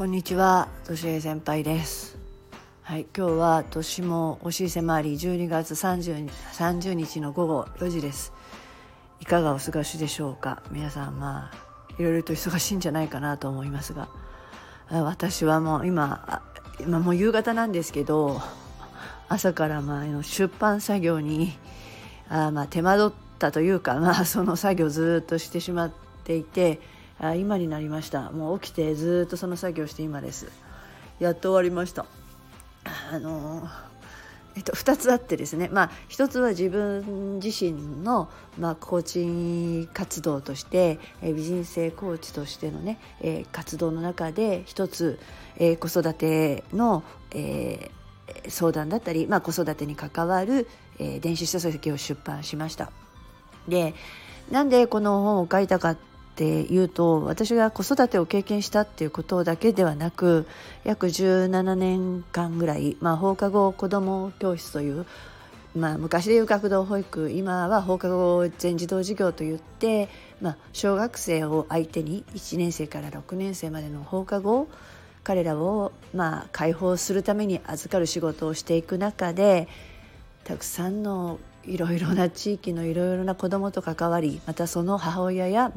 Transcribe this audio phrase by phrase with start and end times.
[0.00, 2.16] こんにちは、としえ先輩です。
[2.80, 8.32] はい、今日は年も押し迫り12月 30, 30日の午後4時です。
[9.20, 10.62] いかがお過ごしでしょうか？
[10.70, 14.08] 皆さんまあいろいろと忙しいんじゃないかなと思いますが、
[14.90, 16.40] 私はもう今
[16.80, 18.40] 今もう夕方なんですけど、
[19.28, 21.58] 朝からまあ出版作業に
[22.30, 25.92] あまあ手間取ったというか、まあその作業ずっとしてしまっ
[26.24, 26.80] ていて。
[27.20, 28.30] あ今になりました。
[28.30, 30.50] もう起きてずっとその作業して今です。
[31.18, 32.06] やっと終わりました。
[33.12, 33.68] あの
[34.56, 45.20] えっと、2つあってですね、まあ、1つは自分自身の、まあ、コーチ活動としてえ美人性コーチとしてのね、えー、活動の中で1つ、
[45.56, 50.66] えー、子育ての、えー、相談だったり、まあ、子育てに関わる、
[50.98, 52.90] えー、電子書籍を出版しました。
[53.68, 53.94] で
[54.50, 55.98] なんでこの本を書いたかっ
[56.36, 60.46] ていうと私が子育てを経験したっていうことだけではなく
[60.84, 65.06] 約17年間ぐらい、まあ、放課後子ども教室という、
[65.76, 70.08] まあ、昔でいう学童保育今は放課後全児童授業といって、
[70.40, 74.68] まあ、小学生を相手に1年生から6年生までの放課後
[75.22, 79.68] 彼らをまあ解放するために預かる仕事をしていく中で
[80.44, 85.72] たくさんのいろいろな地域のいろいろな子どもと関わりまたその母親や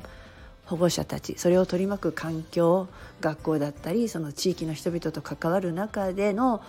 [0.66, 2.88] 保護者たちそれを取り巻く環境
[3.22, 6.64] 学校だったりその地域の人々と関わる中での、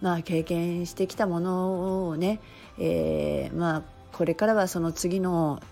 [0.00, 2.40] まあ、経験してきたものをね、
[2.78, 5.62] えー、まあこれからはその次の、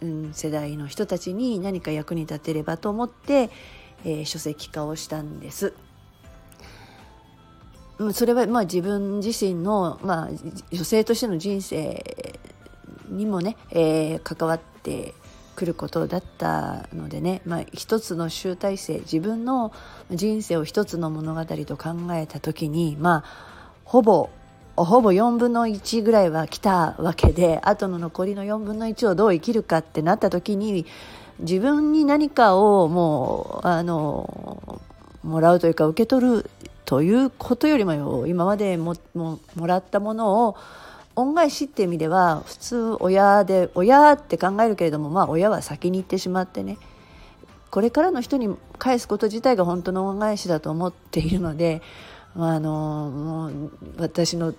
[0.00, 3.50] うん、世代の人たちに何か役に立てればと思って、
[4.04, 5.72] えー、書籍化をしたんです。
[8.12, 10.28] それはまあ自分自身の、まあ、
[10.70, 12.38] 女性としての人生
[13.08, 15.14] にもね、えー、関わって
[15.56, 19.72] くることだったのでね、まあ、一つの集大成自分の
[20.10, 23.24] 人生を一つの物語と考えた時にまあ
[23.84, 24.30] ほぼ
[24.76, 30.84] ほぼ4分の1ぐらいは来たわけであとの残りの4分の1をどう生きるかってなった時に
[31.40, 34.80] 自分に何かをもうあの
[35.24, 36.50] もらうというか受け取る
[36.84, 40.56] ということよりも今までももらったものを
[41.16, 46.78] 恩返しって意味では普通親で親って考えるけれどもまあ親は先に行ってしまってね。
[47.70, 51.82] これからの人に返すこと自体が本当の恩返しだと思っているので、
[52.34, 54.54] まあ、あのもう私の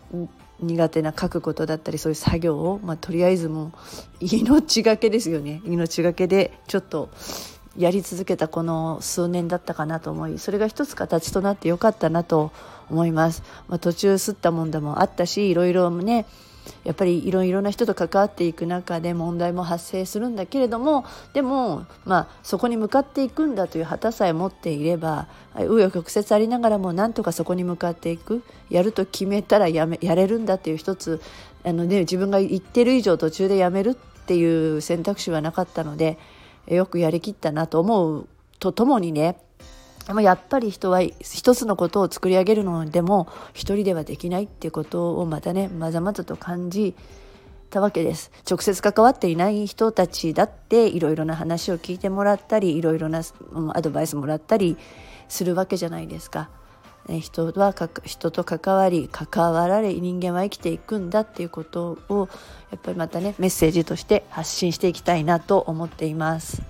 [0.59, 3.71] 苦手な書くことだったりそういう作業を、まあ、とりあえずもう
[4.21, 5.61] 命がけですよね。
[5.65, 7.09] 命がけでちょっと
[7.77, 12.51] やり続けたこの数年だったかなと思いそれが一つ形となってよかったなと
[12.89, 16.25] 思います、まあ、途中吸ったもんでもあったしいろいろね
[16.83, 28.43] やっぱりいろいろな人と関わっていく中で問題も発生するんだけれどもでも、まあ、そこに向かっていくんだという旗さえ持っていれば紆余曲折ありながらもなんとかそこに向かっていく。
[28.69, 31.21] やると決めたらやめやれるんだっていう一つ
[31.63, 33.95] あの、ね、自分が言ってる以上途中でやめるっ
[34.25, 36.17] ていう選択肢はなかったので
[36.67, 38.27] よくやりきったなと思う
[38.59, 39.37] とともにね
[40.21, 46.95] やっぱり人は一つのことを作り上げるのでも一人ではできないっていうことをまたねまざまざと感じ
[47.69, 53.21] たわけです直接関わっていない人たちだっていろいろな話を聞いてもらったりいろいろな
[53.73, 54.77] アドバイスもらったり
[55.27, 56.49] するわけじゃないですか。
[57.07, 57.73] 人は
[58.03, 62.27] 人と関わり関わられ人間は生きていくんだっていうことを
[62.69, 66.61] やっぱりまたねメッセージとして発信していきたいなと思っています。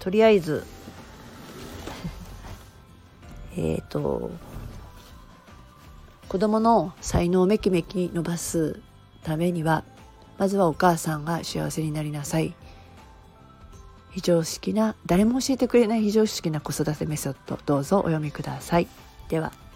[0.00, 0.64] とりあえず
[3.56, 4.30] えっと
[6.28, 8.80] 子供の才能をめきめき伸ばす
[9.22, 9.84] ためには
[10.38, 12.54] まずはお母さんが幸せになりなさい
[14.10, 18.88] 非常識な誰も教えてくれない非常識な子育てメソッドどうぞお読みください。
[19.28, 19.69] では。